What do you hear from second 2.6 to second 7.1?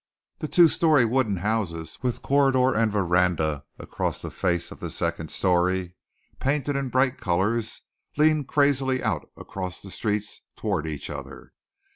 and veranda across the face of the second story, painted in